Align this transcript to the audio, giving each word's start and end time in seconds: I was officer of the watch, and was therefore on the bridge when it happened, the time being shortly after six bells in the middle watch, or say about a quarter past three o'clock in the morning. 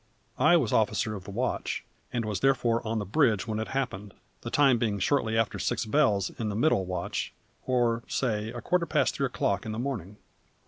I 0.39 0.57
was 0.57 0.73
officer 0.73 1.13
of 1.13 1.25
the 1.25 1.29
watch, 1.29 1.83
and 2.11 2.25
was 2.25 2.39
therefore 2.39 2.81
on 2.87 2.97
the 2.97 3.05
bridge 3.05 3.45
when 3.45 3.59
it 3.59 3.67
happened, 3.67 4.15
the 4.41 4.49
time 4.49 4.79
being 4.79 4.97
shortly 4.97 5.37
after 5.37 5.59
six 5.59 5.85
bells 5.85 6.31
in 6.39 6.49
the 6.49 6.55
middle 6.55 6.85
watch, 6.85 7.33
or 7.67 8.01
say 8.07 8.49
about 8.49 8.57
a 8.57 8.61
quarter 8.63 8.85
past 8.87 9.13
three 9.13 9.27
o'clock 9.27 9.63
in 9.63 9.73
the 9.73 9.77
morning. 9.77 10.17